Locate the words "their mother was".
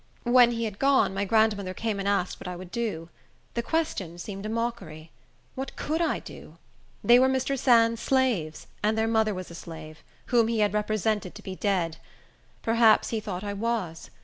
8.97-9.51